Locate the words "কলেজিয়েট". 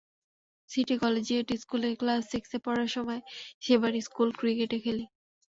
1.01-1.47